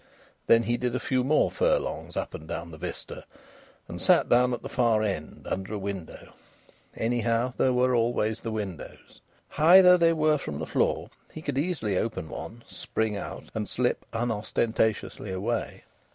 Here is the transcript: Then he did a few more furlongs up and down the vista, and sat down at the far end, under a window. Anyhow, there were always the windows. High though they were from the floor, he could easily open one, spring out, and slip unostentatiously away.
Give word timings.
Then 0.47 0.63
he 0.63 0.77
did 0.77 0.95
a 0.95 0.99
few 0.99 1.23
more 1.23 1.51
furlongs 1.51 2.17
up 2.17 2.33
and 2.33 2.47
down 2.47 2.71
the 2.71 2.79
vista, 2.79 3.23
and 3.87 4.01
sat 4.01 4.27
down 4.27 4.51
at 4.51 4.63
the 4.63 4.67
far 4.67 5.03
end, 5.03 5.45
under 5.47 5.75
a 5.75 5.77
window. 5.77 6.33
Anyhow, 6.95 7.53
there 7.57 7.71
were 7.71 7.93
always 7.93 8.41
the 8.41 8.49
windows. 8.49 9.21
High 9.49 9.83
though 9.83 9.97
they 9.97 10.13
were 10.13 10.39
from 10.39 10.57
the 10.57 10.65
floor, 10.65 11.11
he 11.31 11.43
could 11.43 11.59
easily 11.59 11.99
open 11.99 12.29
one, 12.29 12.63
spring 12.65 13.15
out, 13.15 13.51
and 13.53 13.69
slip 13.69 14.03
unostentatiously 14.11 15.31
away. 15.31 15.83